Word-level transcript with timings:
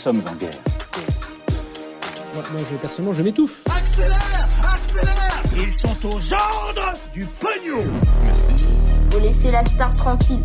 Sommes 0.00 0.22
en 0.26 0.34
guerre. 0.34 0.58
Moi, 2.34 2.44
moi, 2.52 2.60
je, 2.70 2.76
personnellement, 2.76 3.14
je 3.14 3.22
m'étouffe. 3.22 3.64
Accélère 3.66 4.48
Accélère 4.72 5.42
Ils 5.56 5.72
sont 5.72 6.06
aux 6.06 6.32
ordres 6.32 6.92
du 7.12 7.24
pognon 7.24 7.84
Faut 9.10 9.18
laisser 9.20 9.50
la 9.50 9.64
star 9.64 9.94
tranquille. 9.96 10.42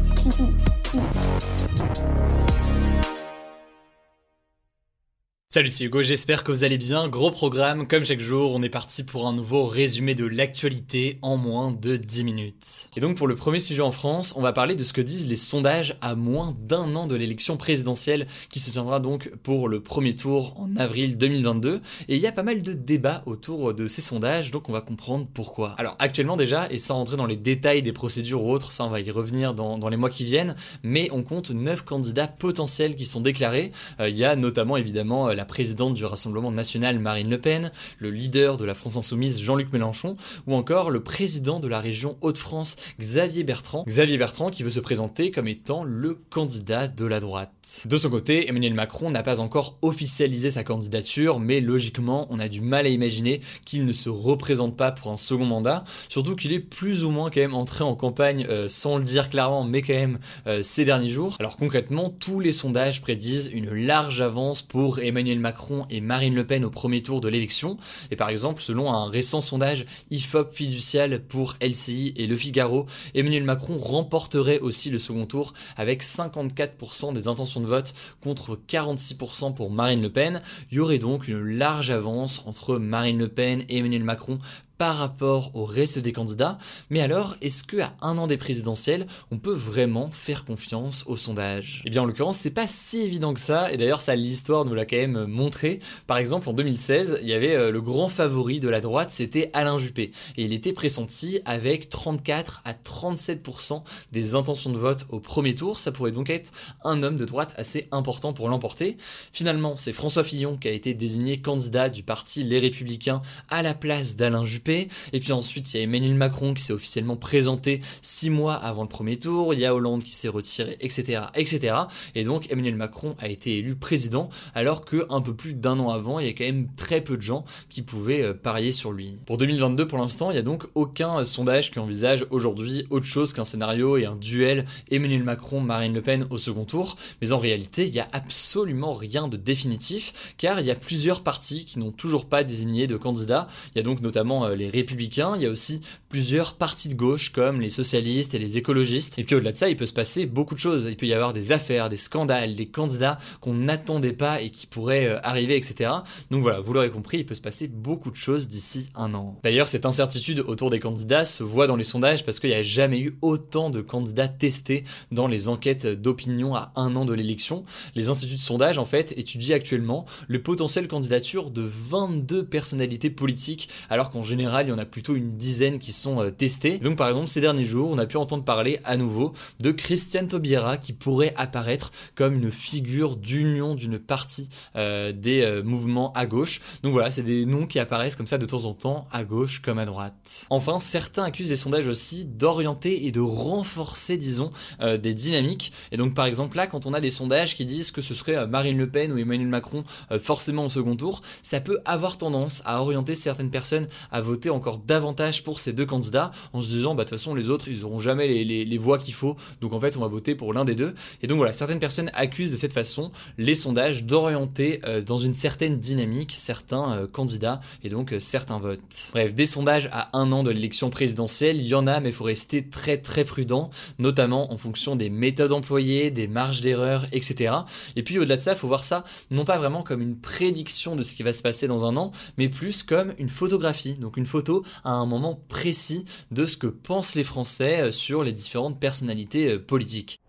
Salut, 5.54 5.68
c'est 5.68 5.84
Hugo, 5.84 6.02
j'espère 6.02 6.46
que 6.46 6.52
vous 6.54 6.64
allez 6.64 6.78
bien. 6.78 7.10
Gros 7.10 7.30
programme, 7.30 7.86
comme 7.86 8.06
chaque 8.06 8.22
jour, 8.22 8.54
on 8.56 8.64
est 8.64 8.70
parti 8.70 9.04
pour 9.04 9.28
un 9.28 9.34
nouveau 9.34 9.66
résumé 9.66 10.16
de 10.16 10.24
l'actualité 10.24 11.20
en 11.22 11.36
moins 11.36 11.74
de 11.74 11.98
10 11.98 12.24
minutes. 12.24 12.90
Et 12.96 13.02
donc 13.02 13.18
pour 13.18 13.28
le 13.28 13.36
premier 13.36 13.60
sujet 13.60 13.82
en 13.82 13.92
France, 13.92 14.34
on 14.38 14.42
va 14.42 14.54
parler 14.54 14.76
de 14.76 14.84
ce 14.84 14.94
que 14.94 15.02
disent 15.02 15.28
les 15.28 15.36
sondages 15.36 15.98
à 16.00 16.16
moins 16.16 16.56
d'un 16.58 16.96
an 16.96 17.06
de 17.06 17.18
l'élection 17.18 17.58
présidentielle 17.58 18.28
qui 18.50 18.62
se 18.62 18.72
tiendra 18.72 19.02
donc 19.02 19.30
pour 19.44 19.68
le 19.68 19.84
premier 19.84 20.16
tour 20.16 20.58
en 20.58 20.74
avril 20.78 21.18
2022. 21.18 21.82
Et 22.08 22.16
il 22.16 22.22
y 22.22 22.28
a 22.28 22.32
pas 22.32 22.44
mal 22.44 22.62
de 22.62 22.72
débats 22.72 23.22
autour 23.26 23.74
de 23.74 23.90
ces 23.90 24.00
sondages, 24.00 24.52
donc 24.52 24.70
on 24.70 24.72
va 24.72 24.80
comprendre 24.80 25.28
pourquoi. 25.34 25.76
Alors 25.78 25.98
actuellement 26.00 26.38
déjà, 26.38 26.72
et 26.72 26.78
sans 26.78 26.96
rentrer 26.96 27.18
dans 27.18 27.26
les 27.26 27.36
détails 27.36 27.82
des 27.82 27.92
procédures 27.92 28.42
ou 28.42 28.52
autres, 28.52 28.72
ça 28.72 28.86
on 28.86 28.90
va 28.90 29.02
y 29.02 29.12
revenir 29.12 29.54
dans, 29.54 29.78
dans 29.78 29.90
les 29.90 29.98
mois 29.98 30.10
qui 30.10 30.24
viennent, 30.24 30.56
mais 30.82 31.10
on 31.12 31.24
compte 31.24 31.52
9 31.52 31.84
candidats 31.84 32.30
potentiels 32.30 32.96
qui 32.96 33.06
sont 33.06 33.20
déclarés. 33.20 33.68
Euh, 34.00 34.08
Il 34.08 34.16
y 34.16 34.24
a 34.24 34.38
notamment 34.38 34.78
évidemment 34.78 35.28
euh, 35.28 35.41
la 35.42 35.46
présidente 35.46 35.96
du 35.96 36.06
Rassemblement 36.06 36.52
national 36.52 37.00
Marine 37.00 37.28
Le 37.28 37.40
Pen, 37.40 37.72
le 37.98 38.12
leader 38.12 38.58
de 38.58 38.64
la 38.64 38.76
France 38.76 38.96
insoumise 38.96 39.42
Jean-Luc 39.42 39.74
Mélenchon, 39.74 40.16
ou 40.46 40.54
encore 40.54 40.92
le 40.92 41.02
président 41.02 41.60
de 41.60 41.68
la 41.68 41.80
région 41.80 42.16
Hauts-de-France 42.22 42.76
Xavier 43.00 43.44
Bertrand. 43.44 43.84
Xavier 43.88 44.20
Bertrand 44.20 44.52
qui 44.52 44.62
veut 44.62 44.70
se 44.70 44.80
présenter 44.80 45.32
comme 45.32 45.48
étant 45.48 45.84
le 45.84 46.14
candidat 46.30 46.88
de 46.88 47.06
la 47.06 47.20
droite. 47.20 47.86
De 47.86 47.98
son 47.98 48.12
côté, 48.12 48.50
Emmanuel 48.50 48.76
Macron 48.76 49.10
n'a 49.10 49.24
pas 49.24 49.40
encore 49.40 49.80
officialisé 49.82 50.52
sa 50.52 50.64
candidature, 50.64 51.40
mais 51.40 51.60
logiquement, 51.60 52.28
on 52.30 52.38
a 52.38 52.48
du 52.48 52.62
mal 52.62 52.86
à 52.86 52.90
imaginer 52.90 53.42
qu'il 53.66 53.88
ne 53.88 53.92
se 53.94 54.10
représente 54.10 54.78
pas 54.78 54.92
pour 54.92 55.12
un 55.12 55.18
second 55.18 55.46
mandat, 55.46 55.86
surtout 56.08 56.36
qu'il 56.36 56.54
est 56.54 56.60
plus 56.60 57.04
ou 57.04 57.10
moins 57.10 57.32
quand 57.32 57.42
même 57.42 57.56
entré 57.56 57.84
en 57.84 57.96
campagne 57.96 58.46
euh, 58.48 58.68
sans 58.68 59.00
le 59.00 59.04
dire 59.04 59.32
clairement, 59.32 59.64
mais 59.64 59.82
quand 59.82 59.94
même 59.94 60.20
euh, 60.46 60.62
ces 60.62 60.86
derniers 60.86 61.10
jours. 61.10 61.36
Alors 61.40 61.58
concrètement, 61.58 62.12
tous 62.12 62.40
les 62.40 62.54
sondages 62.54 63.02
prédisent 63.02 63.50
une 63.52 63.74
large 63.74 64.22
avance 64.22 64.62
pour 64.62 65.00
Emmanuel 65.00 65.31
Macron 65.40 65.86
et 65.90 66.02
Marine 66.02 66.36
Le 66.36 66.46
Pen 66.46 66.66
au 66.66 66.70
premier 66.70 67.02
tour 67.02 67.22
de 67.22 67.30
l'élection. 67.30 67.78
Et 68.12 68.16
par 68.16 68.30
exemple, 68.30 68.62
selon 68.62 68.92
un 68.92 69.10
récent 69.10 69.42
sondage 69.42 69.86
IFOP 70.10 70.52
fiducial 70.54 71.22
pour 71.24 71.56
LCI 71.62 72.14
et 72.16 72.28
Le 72.28 72.36
Figaro, 72.36 72.86
Emmanuel 73.14 73.44
Macron 73.44 73.78
remporterait 73.78 74.60
aussi 74.60 74.90
le 74.90 75.00
second 75.00 75.26
tour 75.26 75.54
avec 75.78 76.04
54% 76.04 77.14
des 77.14 77.28
intentions 77.28 77.62
de 77.62 77.68
vote 77.68 77.94
contre 78.22 78.60
46% 78.68 79.54
pour 79.54 79.72
Marine 79.72 80.02
Le 80.02 80.12
Pen. 80.12 80.42
Il 80.72 80.78
y 80.78 80.80
aurait 80.80 81.00
donc 81.00 81.28
une 81.28 81.42
large 81.42 81.90
avance 81.90 82.44
entre 82.46 82.78
Marine 82.78 83.18
Le 83.18 83.28
Pen 83.28 83.64
et 83.70 83.78
Emmanuel 83.78 84.04
Macron 84.04 84.40
par 84.82 84.96
rapport 84.96 85.52
au 85.54 85.64
reste 85.64 86.00
des 86.00 86.12
candidats. 86.12 86.58
Mais 86.90 87.02
alors, 87.02 87.36
est-ce 87.44 87.64
que 87.64 87.82
à 87.82 87.94
un 88.02 88.18
an 88.18 88.26
des 88.26 88.38
présidentielles, 88.38 89.06
on 89.30 89.38
peut 89.38 89.54
vraiment 89.54 90.10
faire 90.10 90.44
confiance 90.44 91.04
aux 91.06 91.18
sondages 91.18 91.84
Eh 91.86 91.92
bien, 91.92 92.02
en 92.02 92.06
l'occurrence, 92.06 92.38
c'est 92.38 92.50
pas 92.50 92.66
si 92.66 93.02
évident 93.02 93.36
que 93.36 93.40
ça. 93.40 93.72
Et 93.72 93.78
d'ailleurs, 93.78 94.02
ça, 94.02 94.16
l'histoire 94.16 94.66
nous 94.66 94.74
l'a 94.74 94.88
quand 94.88 94.96
même 94.98 95.28
montré. 95.28 95.82
Par 96.08 96.18
exemple, 96.18 96.50
en 96.50 96.54
2016, 96.54 97.20
il 97.22 97.28
y 97.28 97.34
avait 97.34 97.54
euh, 97.54 97.70
le 97.70 97.80
grand 97.80 98.10
favori 98.10 98.60
de 98.60 98.70
la 98.70 98.82
droite, 98.82 99.12
c'était 99.12 99.52
Alain 99.54 99.78
Juppé, 99.78 100.14
et 100.36 100.46
il 100.46 100.52
était 100.52 100.74
pressenti 100.74 101.42
avec 101.46 101.90
34 101.90 102.64
à 102.66 102.74
37% 102.74 103.84
des 104.12 104.34
intentions 104.34 104.72
de 104.72 104.80
vote 104.80 105.06
au 105.10 105.20
premier 105.20 105.54
tour. 105.54 105.78
Ça 105.78 105.92
pourrait 105.92 106.10
donc 106.10 106.32
être 106.32 106.52
un 106.84 107.04
homme 107.04 107.18
de 107.18 107.26
droite 107.26 107.54
assez 107.56 107.88
important 107.92 108.34
pour 108.34 108.50
l'emporter. 108.50 108.98
Finalement, 109.32 109.78
c'est 109.78 109.94
François 109.94 110.24
Fillon 110.24 110.58
qui 110.58 110.70
a 110.70 110.72
été 110.72 110.96
désigné 110.96 111.40
candidat 111.40 111.90
du 111.90 112.02
parti 112.02 112.44
Les 112.44 112.58
Républicains 112.58 113.22
à 113.48 113.62
la 113.62 113.76
place 113.76 114.16
d'Alain 114.16 114.44
Juppé. 114.44 114.71
Et 115.14 115.20
puis 115.20 115.32
ensuite, 115.32 115.74
il 115.74 115.78
y 115.78 115.80
a 115.80 115.84
Emmanuel 115.84 116.16
Macron 116.16 116.54
qui 116.54 116.64
s'est 116.64 116.74
officiellement 116.74 117.16
présenté 117.16 117.82
six 118.02 118.30
mois 118.30 118.56
avant 118.56 118.84
le 118.84 118.90
premier 118.90 119.18
tour. 119.18 119.54
Il 119.54 119.60
y 119.60 119.66
a 119.66 119.74
Hollande 119.74 120.04
qui 120.04 120.16
s'est 120.16 120.28
retiré, 120.28 120.78
etc., 120.80 121.24
etc. 121.36 121.76
Et 122.16 122.24
donc, 122.24 122.52
Emmanuel 122.52 122.76
Macron 122.76 123.16
a 123.20 123.28
été 123.28 123.58
élu 123.58 123.76
président, 123.76 124.30
alors 124.56 124.86
que 124.86 125.06
un 125.10 125.22
peu 125.22 125.34
plus 125.34 125.54
d'un 125.54 125.80
an 125.80 125.90
avant, 125.90 126.20
il 126.20 126.28
y 126.28 126.30
a 126.30 126.34
quand 126.34 126.46
même 126.46 126.68
très 126.76 127.02
peu 127.02 127.18
de 127.18 127.22
gens 127.22 127.46
qui 127.70 127.82
pouvaient 127.82 128.24
euh, 128.24 128.34
parier 128.34 128.72
sur 128.72 128.92
lui. 128.92 129.18
Pour 129.26 129.38
2022, 129.38 129.88
pour 129.88 129.98
l'instant, 129.98 130.32
il 130.32 130.34
n'y 130.34 130.40
a 130.40 130.44
donc 130.44 130.66
aucun 130.76 131.20
euh, 131.20 131.24
sondage 131.24 131.72
qui 131.72 131.80
envisage 131.80 132.26
aujourd'hui 132.30 132.86
autre 132.90 133.06
chose 133.06 133.34
qu'un 133.34 133.44
scénario 133.44 133.98
et 133.98 134.06
un 134.06 134.16
duel 134.16 134.66
Emmanuel 134.90 135.24
Macron-Marine 135.24 135.94
Le 135.94 136.02
Pen 136.02 136.28
au 136.30 136.38
second 136.38 136.66
tour. 136.66 136.96
Mais 137.22 137.32
en 137.32 137.40
réalité, 137.40 137.86
il 137.86 137.92
n'y 137.92 138.00
a 138.00 138.08
absolument 138.12 138.94
rien 138.94 139.28
de 139.28 139.38
définitif, 139.38 140.36
car 140.38 140.60
il 140.60 140.66
y 140.66 140.72
a 140.72 140.76
plusieurs 140.76 141.24
partis 141.24 141.66
qui 141.66 141.80
n'ont 141.80 141.92
toujours 141.92 142.26
pas 142.26 142.44
désigné 142.44 142.88
de 142.88 142.98
candidats. 142.98 143.48
Il 143.74 143.78
y 143.78 143.82
a 143.82 143.84
donc 143.84 144.02
notamment 144.02 144.46
euh, 144.46 144.56
les 144.62 144.70
républicains, 144.70 145.34
il 145.36 145.42
y 145.42 145.46
a 145.46 145.50
aussi 145.50 145.82
plusieurs 146.10 146.56
partis 146.56 146.90
de 146.90 146.94
gauche 146.94 147.30
comme 147.30 147.62
les 147.62 147.70
socialistes 147.70 148.34
et 148.34 148.40
les 148.40 148.58
écologistes. 148.58 149.18
Et 149.18 149.24
puis 149.24 149.36
au-delà 149.36 149.52
de 149.52 149.58
ça, 149.58 149.70
il 149.70 149.78
peut 149.78 149.86
se 149.86 149.94
passer 149.94 150.26
beaucoup 150.26 150.56
de 150.56 150.60
choses. 150.60 150.86
Il 150.90 150.98
peut 150.98 151.08
y 151.08 151.14
avoir 151.14 151.34
des 151.34 151.52
affaires, 151.52 151.90
des 151.90 151.98
scandales, 151.98 152.56
des 152.56 152.68
candidats 152.68 153.18
qu'on 153.40 153.54
n'attendait 153.54 154.14
pas 154.14 154.42
et 154.42 154.50
qui 154.50 154.68
pourraient 154.68 155.08
euh, 155.08 155.20
arriver, 155.24 155.56
etc. 155.56 155.90
Donc 156.30 156.44
voilà, 156.44 156.60
vous 156.60 156.74
l'aurez 156.74 156.92
compris, 156.92 157.20
il 157.20 157.26
peut 157.26 157.34
se 157.34 157.42
passer 157.42 157.68
beaucoup 157.68 158.12
de 158.12 158.16
choses 158.16 158.50
d'ici 158.50 158.90
un 158.96 159.14
an. 159.14 159.40
D'ailleurs, 159.44 159.68
cette 159.68 159.86
incertitude 159.86 160.42
autour 160.42 160.70
des 160.70 160.80
candidats 160.80 161.26
se 161.26 161.44
voit 161.44 161.68
dans 161.68 161.76
les 161.76 161.84
sondages 161.84 162.26
parce 162.26 162.40
qu'il 162.40 162.50
n'y 162.50 162.56
a 162.56 162.62
jamais 162.62 163.00
eu 163.00 163.18
autant 163.22 163.70
de 163.70 163.82
candidats 163.82 164.28
testés 164.28 164.84
dans 165.12 165.28
les 165.28 165.48
enquêtes 165.48 165.88
d'opinion 165.88 166.56
à 166.56 166.72
un 166.76 166.96
an 166.96 167.06
de 167.06 167.14
l'élection. 167.14 167.64
Les 167.96 168.10
instituts 168.10 168.36
de 168.36 168.40
sondage, 168.40 168.78
en 168.78 168.86
fait, 168.86 169.14
étudient 169.18 169.56
actuellement 169.56 170.06
le 170.28 170.42
potentiel 170.42 170.88
candidature 170.88 171.52
de 171.52 171.64
22 171.64 172.46
personnalités 172.46 173.10
politiques, 173.10 173.70
alors 173.90 174.10
qu'en 174.10 174.22
général, 174.22 174.51
il 174.62 174.70
y 174.70 174.72
en 174.72 174.78
a 174.78 174.86
plutôt 174.86 175.16
une 175.16 175.38
dizaine 175.38 175.80
qui 175.80 175.92
sont 175.94 176.22
euh, 176.22 176.32
testés. 176.32 176.78
Donc 176.78 176.98
par 176.98 177.08
exemple, 177.08 177.28
ces 177.28 177.42
derniers 177.42 177.64
jours, 177.64 177.90
on 177.92 177.98
a 177.98 178.06
pu 178.06 178.18
entendre 178.18 178.44
parler 178.44 178.80
à 178.84 178.98
nouveau 178.98 179.34
de 179.60 179.72
Christiane 179.72 180.28
Taubira 180.28 180.78
qui 180.78 180.94
pourrait 180.94 181.34
apparaître 181.38 181.92
comme 182.16 182.36
une 182.36 182.52
figure 182.52 183.16
d'union 183.16 183.76
d'une 183.76 184.00
partie 184.00 184.50
euh, 184.76 185.12
des 185.12 185.42
euh, 185.42 185.64
mouvements 185.64 186.12
à 186.14 186.26
gauche. 186.26 186.60
Donc 186.84 186.94
voilà, 186.94 187.12
c'est 187.12 187.24
des 187.24 187.46
noms 187.46 187.66
qui 187.66 187.80
apparaissent 187.80 188.16
comme 188.16 188.26
ça 188.28 188.38
de 188.38 188.46
temps 188.46 188.66
en 188.66 188.74
temps, 188.74 189.08
à 189.12 189.24
gauche 189.24 189.62
comme 189.62 189.80
à 189.80 189.86
droite. 189.86 190.46
Enfin, 190.50 190.80
certains 190.80 191.24
accusent 191.24 191.50
les 191.50 191.56
sondages 191.56 191.88
aussi 191.88 192.26
d'orienter 192.26 193.06
et 193.06 193.12
de 193.12 193.22
renforcer, 193.22 194.18
disons, 194.18 194.52
des 194.82 195.14
dynamiques. 195.14 195.72
Et 195.92 195.98
donc 195.98 196.14
par 196.14 196.26
exemple 196.26 196.58
là, 196.58 196.68
quand 196.68 196.86
on 196.86 196.94
a 196.94 197.00
des 197.00 197.10
sondages 197.10 197.56
qui 197.56 197.66
disent 197.66 197.92
que 197.92 198.02
ce 198.02 198.14
serait 198.14 198.48
Marine 198.48 198.78
Le 198.78 198.90
Pen 198.90 199.12
ou 199.12 199.18
Emmanuel 199.18 199.48
Macron 199.48 199.84
forcément 200.20 200.66
au 200.66 200.70
second 200.70 200.96
tour, 200.96 201.22
ça 201.42 201.62
peut 201.62 201.80
avoir 201.86 202.18
tendance 202.18 202.62
à 202.66 202.82
orienter 202.82 203.16
certaines 203.16 203.52
personnes 203.52 203.88
à 204.12 204.22
voter 204.22 204.41
encore 204.50 204.80
davantage 204.80 205.44
pour 205.44 205.60
ces 205.60 205.74
deux 205.74 205.86
candidats 205.86 206.32
en 206.54 206.62
se 206.62 206.70
disant 206.70 206.96
bah 206.96 207.04
de 207.04 207.10
toute 207.10 207.18
façon 207.18 207.36
les 207.36 207.50
autres 207.50 207.68
ils 207.68 207.86
auront 207.86 208.00
jamais 208.00 208.28
les, 208.28 208.44
les, 208.44 208.66
les 208.66 208.78
voix 208.78 208.98
qu'il 208.98 209.14
faut. 209.14 209.36
Donc 209.62 209.74
en 209.74 209.80
fait 209.80 209.98
on 209.98 210.02
va 210.02 210.08
voter 210.08 210.36
pour 210.36 210.54
l'un 210.54 210.66
des 210.66 210.76
deux. 210.76 210.94
Et 211.22 211.28
donc 211.28 211.38
voilà 211.38 211.54
certaines 211.54 211.80
personnes 211.80 212.12
accusent 212.14 212.52
de 212.52 212.58
cette 212.58 212.74
façon 212.74 213.12
les 213.38 213.56
sondages 213.56 214.04
d'orienter 214.04 214.82
euh, 214.86 215.02
dans 215.02 215.18
une 215.18 215.34
certaine 215.34 215.80
dynamique 215.80 216.34
certains 216.36 216.94
euh, 216.94 217.08
candidats 217.08 217.62
et 217.84 217.90
donc 217.90 218.14
euh, 218.14 218.20
certains 218.20 218.60
votes. 218.60 219.12
Bref 219.12 219.36
des 219.36 219.46
sondages 219.46 219.90
à 219.92 220.18
un 220.18 220.32
an 220.32 220.44
de 220.44 220.52
l'élection 220.52 220.90
présidentielle 220.90 221.58
il 221.58 221.68
y 221.68 221.76
en 221.76 221.88
a 221.88 222.00
mais 222.00 222.10
il 222.10 222.16
faut 222.16 222.24
rester 222.24 222.68
très 222.68 222.98
très 222.98 223.26
prudent 223.26 223.70
notamment 224.00 224.52
en 224.52 224.58
fonction 224.58 224.96
des 224.96 225.10
méthodes 225.10 225.54
employées 225.54 226.12
des 226.12 226.28
marges 226.28 226.62
d'erreur 226.62 227.06
etc 227.12 227.54
et 227.96 228.04
puis 228.04 228.20
au-delà 228.20 228.38
de 228.38 228.42
ça 228.42 228.54
il 228.54 228.58
faut 228.58 228.68
voir 228.68 228.84
ça 228.84 229.04
non 229.30 229.46
pas 229.46 229.58
vraiment 229.58 229.84
comme 229.84 230.02
une 230.02 230.18
prédiction 230.18 230.96
de 230.96 231.04
ce 231.04 231.16
qui 231.16 231.24
va 231.24 231.34
se 231.34 231.42
passer 231.42 231.68
dans 231.68 231.86
un 231.86 231.98
an 231.98 232.12
mais 232.38 232.50
plus 232.50 232.84
comme 232.84 233.14
une 233.18 233.30
photographie 233.30 233.94
donc 233.94 234.18
une 234.18 234.21
photo 234.26 234.64
à 234.84 234.92
un 234.92 235.06
moment 235.06 235.40
précis 235.48 236.06
de 236.32 236.46
ce 236.46 236.58
que 236.58 236.68
pensent 236.68 237.16
les 237.16 237.24
Français 237.24 237.82
euh, 237.82 237.92
sur 237.92 238.24
les 238.24 238.34
différentes 238.34 238.80
personnalités 238.80 239.54
euh, 239.54 239.60
politiques. 239.60 240.21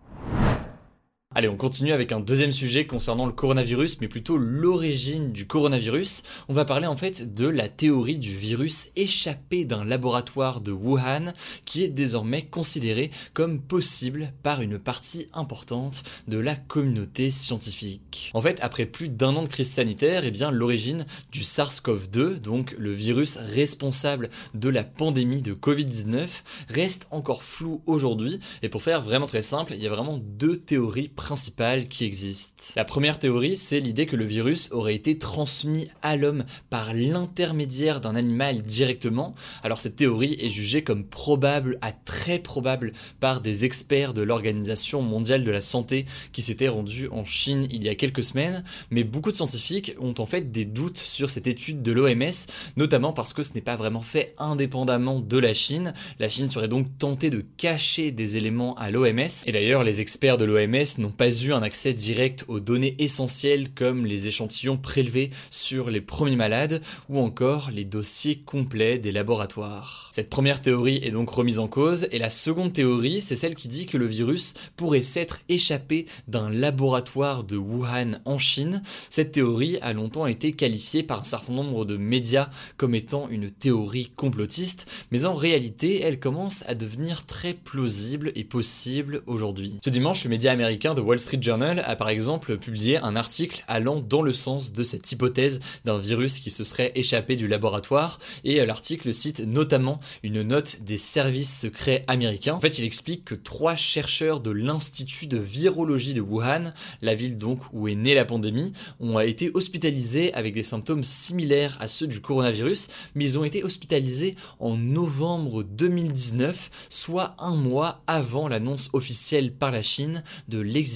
Allez, 1.35 1.49
on 1.49 1.57
continue 1.57 1.95
avec 1.95 2.13
un 2.13 2.21
deuxième 2.21 2.53
sujet 2.53 2.87
concernant 2.87 3.25
le 3.25 3.33
coronavirus, 3.33 4.03
mais 4.03 4.09
plutôt 4.09 4.37
l'origine 4.37 5.33
du 5.33 5.47
coronavirus. 5.47 6.25
On 6.51 6.53
va 6.53 6.67
parler 6.67 6.87
en 6.87 6.95
fait 6.95 7.35
de 7.35 7.49
la 7.49 7.71
théorie 7.71 8.19
du 8.19 8.37
virus 8.37 8.91
échappé 8.97 9.65
d'un 9.65 9.83
laboratoire 9.83 10.61
de 10.61 10.73
Wuhan, 10.73 11.33
qui 11.65 11.85
est 11.85 11.89
désormais 11.89 12.43
considéré 12.43 13.11
comme 13.33 13.63
possible 13.63 14.35
par 14.43 14.61
une 14.61 14.79
partie 14.79 15.29
importante 15.33 16.03
de 16.29 16.37
la 16.37 16.55
communauté 16.55 17.31
scientifique. 17.31 18.31
En 18.35 18.43
fait, 18.43 18.59
après 18.61 18.85
plus 18.85 19.09
d'un 19.09 19.35
an 19.35 19.45
de 19.45 19.49
crise 19.49 19.71
sanitaire, 19.71 20.27
eh 20.27 20.31
bien 20.31 20.51
l'origine 20.51 21.07
du 21.31 21.41
SARS-CoV-2, 21.41 22.41
donc 22.41 22.75
le 22.79 22.93
virus 22.93 23.39
responsable 23.39 24.29
de 24.53 24.69
la 24.69 24.85
pandémie 24.85 25.41
de 25.41 25.55
Covid-19, 25.55 26.29
reste 26.69 27.09
encore 27.11 27.43
floue 27.43 27.81
aujourd'hui. 27.87 28.39
Et 28.61 28.69
pour 28.69 28.83
faire 28.83 29.01
vraiment 29.01 29.25
très 29.27 29.41
simple, 29.41 29.73
il 29.73 29.83
y 29.83 29.87
a 29.87 29.91
vraiment 29.91 30.19
deux 30.19 30.59
théories 30.59 31.09
principales 31.23 31.87
qui 31.87 32.05
existent. 32.05 32.65
La 32.75 32.85
première 32.85 33.21
théorie, 33.21 33.57
c'est 33.57 33.79
l'idée 33.79 34.07
que 34.07 34.17
le 34.17 34.25
virus 34.25 34.69
aurait 34.73 34.97
été 34.97 35.19
transmis 35.19 35.89
à 36.03 36.17
l'homme 36.17 36.45
par 36.69 36.95
l'intermédiaire 36.95 38.01
d'un 38.01 38.17
animal 38.17 38.61
directement. 38.61 39.37
Alors 39.63 39.79
cette 39.79 39.95
théorie 39.95 40.37
est 40.41 40.51
jugée 40.51 40.83
comme 40.83 41.07
probable 41.07 41.79
à 41.81 41.93
très 41.93 42.41
probable 42.41 42.93
par 43.21 43.41
des 43.41 43.65
experts 43.65 44.15
de 44.15 44.23
l'Organisation 44.23 45.01
mondiale 45.01 45.45
de 45.45 45.51
la 45.53 45.61
santé 45.61 46.07
qui 46.33 46.43
s'étaient 46.43 46.67
rendus 46.67 47.07
en 47.13 47.25
Chine 47.25 47.69
il 47.71 47.85
y 47.85 47.89
a 47.89 47.95
quelques 47.95 48.25
semaines, 48.25 48.65
mais 48.91 49.05
beaucoup 49.05 49.31
de 49.31 49.37
scientifiques 49.37 49.95
ont 50.01 50.15
en 50.19 50.27
fait 50.27 50.51
des 50.51 50.65
doutes 50.65 50.99
sur 50.99 51.31
cette 51.31 51.47
étude 51.47 51.83
de 51.83 51.93
l'OMS, 51.93 52.49
notamment 52.77 53.13
parce 53.13 53.33
que 53.33 53.45
ce 53.45 53.55
n'est 53.55 53.61
pas 53.61 53.77
vraiment 53.77 54.03
fait 54.03 54.35
indépendamment 54.39 55.21
de 55.21 55.39
la 55.39 55.55
Chine. 55.55 55.95
La 56.19 56.29
Chine 56.29 56.49
serait 56.49 56.67
donc 56.67 56.99
tentée 56.99 57.31
de 57.31 57.45
cacher 57.59 58.11
des 58.11 58.37
éléments 58.37 58.75
à 58.75 58.91
l'OMS, 58.91 59.45
et 59.47 59.53
d'ailleurs 59.53 59.85
les 59.85 60.01
experts 60.01 60.37
de 60.37 60.47
l'OMS 60.47 60.99
n'ont 60.99 61.12
pas 61.13 61.31
eu 61.43 61.53
un 61.53 61.63
accès 61.63 61.95
direct 61.95 62.45
aux 62.49 62.61
données 62.61 62.97
essentielles 62.99 63.71
comme 63.75 64.07
les 64.07 64.29
échantillons 64.29 64.77
prélevés 64.77 65.31
sur 65.51 65.91
les 65.91 66.01
premiers 66.01 66.37
malades 66.37 66.83
ou 67.09 67.19
encore 67.19 67.71
les 67.71 67.85
dossiers 67.85 68.39
complets 68.39 68.99
des 68.99 69.13
laboratoires. 69.13 70.11
Cette 70.13 70.31
première 70.31 70.61
théorie 70.61 71.01
est 71.03 71.11
donc 71.11 71.31
remise 71.31 71.59
en 71.59 71.69
cause 71.69 72.09
et 72.11 72.19
la 72.19 72.31
seconde 72.31 72.73
théorie, 72.73 73.21
c'est 73.21 73.37
celle 73.37 73.55
qui 73.55 73.69
dit 73.69 73.87
que 73.87 73.97
le 73.97 74.07
virus 74.07 74.55
pourrait 74.77 75.03
s'être 75.03 75.41
échappé 75.49 76.07
d'un 76.29 76.51
laboratoire 76.51 77.45
de 77.45 77.57
Wuhan 77.57 78.21
en 78.25 78.39
Chine. 78.39 78.83
Cette 79.11 79.33
théorie 79.33 79.79
a 79.83 79.93
longtemps 79.93 80.27
été 80.27 80.53
qualifiée 80.53 81.03
par 81.03 81.21
un 81.21 81.25
certain 81.25 81.53
nombre 81.53 81.85
de 81.85 81.97
médias 81.97 82.51
comme 82.77 82.95
étant 82.95 83.29
une 83.29 83.51
théorie 83.51 84.11
complotiste, 84.17 84.87
mais 85.11 85.25
en 85.25 85.35
réalité, 85.35 86.01
elle 86.01 86.21
commence 86.21 86.65
à 86.67 86.75
devenir 86.75 87.27
très 87.27 87.55
plausible 87.55 88.33
et 88.35 88.45
possible 88.45 89.23
aujourd'hui. 89.27 89.79
Ce 89.85 89.91
dimanche, 89.91 90.25
le 90.25 90.31
média 90.31 90.53
américain 90.53 90.95
Wall 91.03 91.19
Street 91.19 91.43
Journal 91.43 91.83
a 91.85 91.97
par 91.97 92.09
exemple 92.09 92.57
publié 92.57 92.99
un 92.99 93.17
article 93.17 93.65
allant 93.67 93.99
dans 93.99 94.23
le 94.23 94.33
sens 94.33 94.73
de 94.73 94.83
cette 94.83 95.11
hypothèse 95.11 95.61
d'un 95.85 95.99
virus 95.99 96.39
qui 96.39 96.51
se 96.51 96.63
serait 96.63 96.93
échappé 96.95 97.35
du 97.35 97.49
laboratoire 97.49 98.21
et 98.45 98.65
l'article 98.65 99.13
cite 99.13 99.41
notamment 99.41 99.99
une 100.23 100.43
note 100.43 100.83
des 100.83 100.99
services 100.99 101.61
secrets 101.61 102.05
américains. 102.07 102.55
En 102.55 102.61
fait, 102.61 102.79
il 102.79 102.85
explique 102.85 103.25
que 103.25 103.35
trois 103.35 103.75
chercheurs 103.75 104.41
de 104.41 104.51
l'Institut 104.51 105.27
de 105.27 105.39
virologie 105.39 106.15
de 106.15 106.21
Wuhan, 106.21 106.73
la 107.03 107.15
ville 107.15 107.37
donc 107.37 107.61
où 107.73 107.89
est 107.89 107.97
née 107.97 108.15
la 108.15 108.25
pandémie, 108.25 108.73
ont 109.01 109.19
été 109.19 109.51
hospitalisés 109.55 110.33
avec 110.35 110.55
des 110.55 110.63
symptômes 110.63 111.03
similaires 111.03 111.77
à 111.81 111.89
ceux 111.89 112.07
du 112.07 112.21
coronavirus, 112.21 112.89
mais 113.15 113.25
ils 113.25 113.39
ont 113.39 113.45
été 113.45 113.65
hospitalisés 113.65 114.37
en 114.61 114.77
novembre 114.77 115.65
2019, 115.65 116.87
soit 116.89 117.35
un 117.39 117.57
mois 117.57 118.03
avant 118.07 118.47
l'annonce 118.47 118.89
officielle 118.93 119.53
par 119.53 119.73
la 119.73 119.83
Chine 119.83 120.23
de 120.49 120.61
l'existence 120.61 120.92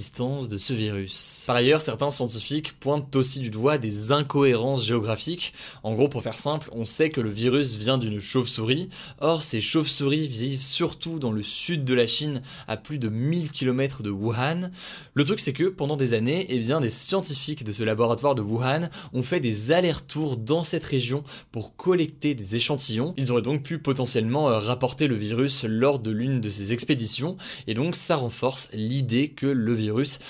de 0.48 0.58
ce 0.58 0.72
virus. 0.72 1.44
Par 1.46 1.56
ailleurs, 1.56 1.80
certains 1.80 2.10
scientifiques 2.10 2.74
pointent 2.78 3.16
aussi 3.16 3.40
du 3.40 3.50
doigt 3.50 3.78
des 3.78 4.12
incohérences 4.12 4.84
géographiques. 4.84 5.54
En 5.82 5.94
gros, 5.94 6.08
pour 6.08 6.22
faire 6.22 6.36
simple, 6.36 6.68
on 6.72 6.84
sait 6.84 7.10
que 7.10 7.20
le 7.20 7.30
virus 7.30 7.76
vient 7.76 7.96
d'une 7.96 8.20
chauve-souris. 8.20 8.90
Or, 9.20 9.42
ces 9.42 9.60
chauves-souris 9.60 10.28
vivent 10.28 10.60
surtout 10.60 11.18
dans 11.18 11.32
le 11.32 11.42
sud 11.42 11.84
de 11.84 11.94
la 11.94 12.06
Chine, 12.06 12.42
à 12.68 12.76
plus 12.76 12.98
de 12.98 13.08
1000 13.08 13.50
km 13.50 14.02
de 14.02 14.10
Wuhan. 14.10 14.70
Le 15.14 15.24
truc, 15.24 15.40
c'est 15.40 15.54
que 15.54 15.64
pendant 15.64 15.96
des 15.96 16.12
années, 16.12 16.46
eh 16.50 16.58
bien, 16.58 16.80
des 16.80 16.90
scientifiques 16.90 17.64
de 17.64 17.72
ce 17.72 17.82
laboratoire 17.82 18.34
de 18.34 18.42
Wuhan 18.42 18.90
ont 19.14 19.22
fait 19.22 19.40
des 19.40 19.72
allers-retours 19.72 20.36
dans 20.36 20.62
cette 20.62 20.84
région 20.84 21.24
pour 21.52 21.74
collecter 21.76 22.34
des 22.34 22.54
échantillons. 22.56 23.14
Ils 23.16 23.32
auraient 23.32 23.42
donc 23.42 23.62
pu 23.62 23.78
potentiellement 23.78 24.50
euh, 24.50 24.58
rapporter 24.58 25.06
le 25.06 25.16
virus 25.16 25.64
lors 25.64 25.98
de 25.98 26.10
l'une 26.10 26.40
de 26.40 26.50
ces 26.50 26.72
expéditions, 26.72 27.36
et 27.66 27.74
donc 27.74 27.96
ça 27.96 28.16
renforce 28.16 28.68
l'idée 28.72 29.28
que 29.28 29.46
le 29.46 29.72
virus 29.72 29.85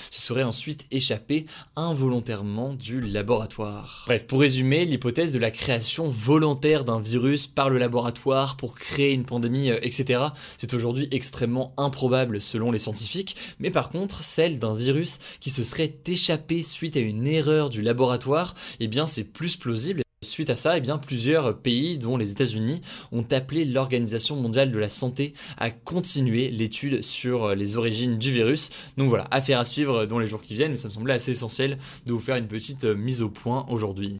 se 0.09 0.21
serait 0.21 0.43
ensuite 0.43 0.87
échappé 0.91 1.45
involontairement 1.75 2.73
du 2.73 3.01
laboratoire. 3.01 4.03
Bref, 4.07 4.25
pour 4.25 4.41
résumer, 4.41 4.85
l'hypothèse 4.85 5.33
de 5.33 5.39
la 5.39 5.51
création 5.51 6.09
volontaire 6.09 6.83
d'un 6.83 6.99
virus 6.99 7.47
par 7.47 7.69
le 7.69 7.77
laboratoire 7.77 8.57
pour 8.57 8.75
créer 8.75 9.13
une 9.13 9.25
pandémie, 9.25 9.69
euh, 9.69 9.79
etc., 9.81 10.21
c'est 10.57 10.73
aujourd'hui 10.73 11.07
extrêmement 11.11 11.73
improbable 11.77 12.41
selon 12.41 12.71
les 12.71 12.79
scientifiques, 12.79 13.35
mais 13.59 13.71
par 13.71 13.89
contre, 13.89 14.23
celle 14.23 14.59
d'un 14.59 14.75
virus 14.75 15.19
qui 15.39 15.49
se 15.49 15.63
serait 15.63 15.95
échappé 16.05 16.63
suite 16.63 16.97
à 16.97 17.01
une 17.01 17.27
erreur 17.27 17.69
du 17.69 17.81
laboratoire, 17.81 18.55
eh 18.79 18.87
bien 18.87 19.07
c'est 19.07 19.23
plus 19.23 19.55
plausible 19.55 20.01
Suite 20.23 20.49
à 20.49 20.55
ça, 20.55 20.75
eh 20.75 20.81
bien, 20.81 20.97
plusieurs 20.97 21.59
pays, 21.59 21.99
dont 21.99 22.17
les 22.17 22.31
États-Unis, 22.31 22.81
ont 23.11 23.25
appelé 23.29 23.65
l'Organisation 23.65 24.35
mondiale 24.35 24.71
de 24.71 24.79
la 24.79 24.89
santé 24.89 25.35
à 25.59 25.69
continuer 25.69 26.49
l'étude 26.49 27.03
sur 27.03 27.53
les 27.53 27.77
origines 27.77 28.17
du 28.17 28.31
virus. 28.31 28.71
Donc 28.97 29.09
voilà, 29.09 29.27
affaire 29.29 29.59
à 29.59 29.63
suivre 29.63 30.07
dans 30.07 30.17
les 30.17 30.25
jours 30.25 30.41
qui 30.41 30.55
viennent, 30.55 30.71
mais 30.71 30.75
ça 30.75 30.87
me 30.87 30.93
semblait 30.93 31.13
assez 31.13 31.29
essentiel 31.29 31.77
de 32.07 32.13
vous 32.13 32.19
faire 32.19 32.35
une 32.35 32.47
petite 32.47 32.83
mise 32.83 33.21
au 33.21 33.29
point 33.29 33.67
aujourd'hui. 33.69 34.17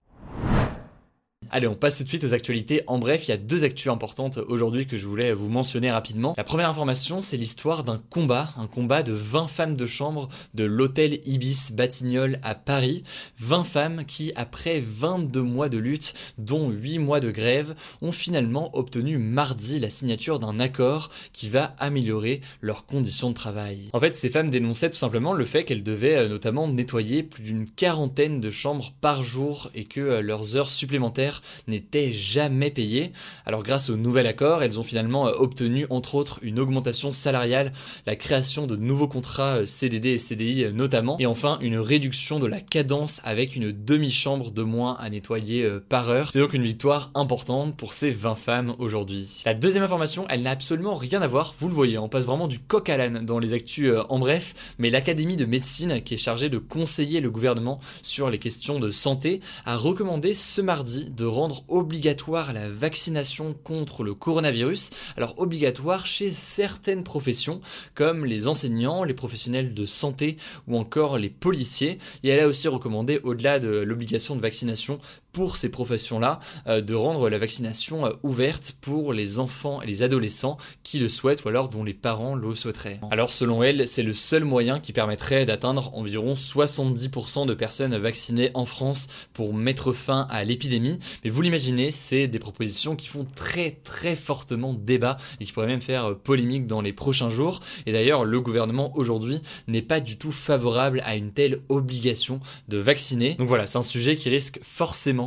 Allez, 1.50 1.68
on 1.68 1.76
passe 1.76 1.98
tout 1.98 2.04
de 2.04 2.10
suite 2.10 2.24
aux 2.24 2.34
actualités. 2.34 2.82
En 2.88 3.00
bref, 3.00 3.28
il 3.28 3.32
y 3.32 3.34
a 3.34 3.38
deux 3.38 3.64
actus 3.64 3.92
importantes 3.92 4.38
aujourd'hui 4.38 4.86
que 4.86 4.98
je 4.98 5.08
voulais 5.08 5.34
vous 5.34 5.50
mentionner 5.50 5.92
rapidement. 5.92 6.34
La 6.38 6.44
première 6.44 6.70
information, 6.70 7.22
c'est 7.22 7.38
l'histoire 7.38 7.84
d'un 7.84 8.02
combat, 8.10 8.50
un 8.58 8.68
combat 8.68 9.04
de 9.04 9.14
20 9.14 9.48
femmes 9.48 9.78
de 9.78 9.86
chambre 9.86 10.28
de 10.54 10.64
l'hôtel 10.64 11.20
Ibis 11.26 11.72
Batignolles 11.74 12.40
à 12.44 12.56
Paris. 12.56 13.04
20 13.40 13.64
femmes 13.64 14.06
qui, 14.06 14.34
après 14.36 14.82
22 14.86 15.42
mois 15.42 15.70
de 15.70 15.78
lutte, 15.78 16.14
dont 16.38 16.70
8 16.70 17.00
mois 17.00 17.20
de 17.20 17.32
grève, 17.32 17.76
ont 18.02 18.12
finalement 18.12 18.76
obtenu 18.78 19.18
mardi 19.18 19.80
la 19.80 19.90
signature 19.90 20.40
d'un 20.40 20.60
accord 20.60 21.10
qui 21.34 21.50
va 21.50 21.76
améliorer 21.80 22.42
leurs 22.62 22.86
conditions 22.86 23.30
de 23.30 23.36
travail. 23.36 23.90
En 23.94 24.00
fait, 24.00 24.16
ces 24.16 24.30
femmes 24.30 24.50
dénonçaient 24.50 24.90
tout 24.90 24.98
simplement 24.98 25.34
le 25.34 25.46
fait 25.46 25.64
qu'elles 25.64 25.84
devaient 25.84 26.18
euh, 26.18 26.28
notamment 26.28 26.68
nettoyer 26.68 27.24
plus 27.24 27.44
d'une 27.44 27.70
quarantaine 27.70 28.40
de 28.40 28.50
chambres 28.50 28.94
par 29.02 29.24
jour 29.24 29.70
et 29.76 29.86
que 29.86 30.02
euh, 30.02 30.22
leurs 30.22 30.58
heures 30.58 30.70
supplémentaires 30.70 31.37
n'étaient 31.68 32.12
jamais 32.12 32.72
payées. 32.72 33.12
Alors 33.46 33.64
grâce 33.64 33.90
au 33.90 33.98
nouvel 33.98 34.28
accord, 34.28 34.64
elles 34.64 34.80
ont 34.80 34.84
finalement 34.84 35.28
euh, 35.28 35.34
obtenu 35.38 35.86
entre 35.90 36.16
autres 36.16 36.40
une 36.42 36.60
augmentation 36.60 37.12
salariale, 37.12 37.72
la 38.06 38.16
création 38.16 38.68
de 38.68 38.76
nouveaux 38.76 39.08
contrats 39.08 39.58
euh, 39.58 39.66
CDD 39.66 40.10
et 40.10 40.18
CDI 40.18 40.64
euh, 40.66 40.72
notamment, 40.72 41.18
et 41.20 41.26
enfin 41.26 41.60
une 41.62 41.78
réduction 41.78 42.40
de 42.40 42.48
la 42.48 42.60
cadence 42.62 43.22
avec 43.24 43.56
une 43.56 43.72
demi-chambre 43.72 44.52
de 44.52 44.64
moins 44.64 44.96
à 45.00 45.10
nettoyer 45.10 45.68
par 45.90 46.10
heure. 46.10 46.30
C'est 46.32 46.40
donc 46.40 46.54
une 46.54 46.64
victoire 46.64 47.12
importante 47.16 47.76
pour 47.78 47.94
ces 47.94 48.12
20 48.12 48.36
femmes 48.36 48.76
aujourd'hui. 48.80 49.42
La 49.46 49.54
deuxième 49.54 49.84
information, 49.84 50.26
elle 50.30 50.44
n'a 50.44 50.52
absolument 50.52 50.96
rien 50.96 51.22
à 51.22 51.28
voir, 51.28 51.56
vous 51.60 51.68
le 51.68 51.74
voyez, 51.74 51.98
on 51.98 52.10
passe 52.10 52.26
vraiment 52.26 52.48
du 52.48 52.60
coq 52.60 52.90
à 52.90 52.98
l'âne 52.98 53.26
dans 53.26 53.40
les 53.40 53.54
actus 53.54 53.94
en 54.10 54.20
bref, 54.20 54.76
mais 54.78 54.90
l'Académie 54.90 55.36
de 55.36 55.46
médecine, 55.46 56.02
qui 56.02 56.14
est 56.14 56.18
chargée 56.18 56.50
de 56.50 56.58
conseiller 56.58 57.22
le 57.22 57.30
gouvernement 57.30 57.80
sur 58.02 58.30
les 58.30 58.40
questions 58.40 58.80
de 58.80 58.90
santé, 58.90 59.42
a 59.66 59.76
recommandé 59.76 60.34
ce 60.34 60.62
mardi 60.62 61.10
de 61.10 61.26
rendre 61.28 61.64
obligatoire 61.68 62.54
la 62.54 62.70
vaccination 62.70 63.54
contre 63.54 64.04
le 64.04 64.14
coronavirus. 64.14 64.92
Alors 65.18 65.36
obligatoire 65.38 66.06
chez 66.06 66.32
certaines 66.32 67.04
professions 67.04 67.62
comme 67.96 68.26
les 68.26 68.48
enseignants, 68.48 69.04
les 69.04 69.14
professionnels 69.14 69.74
de 69.74 69.86
santé 69.86 70.38
ou 70.68 70.78
encore 70.78 71.18
les 71.18 71.30
policiers. 71.30 71.98
Et 72.24 72.30
elle 72.30 72.40
a 72.40 72.48
aussi 72.48 72.68
recommandé, 72.68 73.20
au-delà 73.24 73.60
de 73.60 73.70
l'obligation 73.70 74.36
de 74.36 74.42
vaccination 74.42 75.00
pour 75.38 75.56
ces 75.56 75.70
professions-là 75.70 76.40
euh, 76.66 76.82
de 76.82 76.96
rendre 76.96 77.30
la 77.30 77.38
vaccination 77.38 78.08
euh, 78.08 78.14
ouverte 78.24 78.76
pour 78.82 79.14
les 79.14 79.38
enfants 79.38 79.84
et 79.84 79.86
les 79.86 80.02
adolescents 80.02 80.58
qui 80.82 80.98
le 80.98 81.08
souhaitent 81.08 81.46
ou 81.46 81.50
alors 81.50 81.70
dont 81.70 81.84
les 81.84 81.94
parents 81.94 82.34
le 82.34 82.56
souhaiteraient. 82.56 83.00
Alors 83.12 83.30
selon 83.30 83.62
elle, 83.62 83.88
c'est 83.88 84.02
le 84.02 84.14
seul 84.14 84.46
moyen 84.46 84.80
qui 84.80 84.94
permettrait 84.94 85.46
d'atteindre 85.46 85.92
environ 85.94 86.34
70% 86.34 87.46
de 87.46 87.54
personnes 87.54 87.96
vaccinées 87.98 88.50
en 88.56 88.66
France 88.66 89.10
pour 89.34 89.54
mettre 89.54 89.92
fin 89.92 90.26
à 90.32 90.44
l'épidémie. 90.44 90.98
Mais 91.24 91.30
vous 91.30 91.44
l'imaginez, 91.44 91.92
c'est 91.92 92.28
des 92.28 92.40
propositions 92.40 92.96
qui 92.96 93.08
font 93.08 93.28
très 93.36 93.70
très 93.84 94.16
fortement 94.16 94.74
débat 94.74 95.18
et 95.40 95.46
qui 95.46 95.52
pourraient 95.52 95.68
même 95.68 95.82
faire 95.82 96.06
euh, 96.06 96.14
polémique 96.16 96.66
dans 96.66 96.82
les 96.82 96.94
prochains 96.94 97.30
jours. 97.30 97.60
Et 97.86 97.92
d'ailleurs, 97.92 98.26
le 98.26 98.42
gouvernement 98.42 98.92
aujourd'hui 98.98 99.40
n'est 99.68 99.84
pas 99.84 100.00
du 100.00 100.18
tout 100.18 100.32
favorable 100.32 101.04
à 101.06 101.16
une 101.16 101.32
telle 101.32 101.60
obligation 101.70 102.40
de 102.70 102.80
vacciner. 102.80 103.36
Donc 103.36 103.48
voilà, 103.48 103.68
c'est 103.68 103.78
un 103.78 103.84
sujet 103.84 104.16
qui 104.16 104.32
risque 104.32 104.60
forcément 104.64 105.27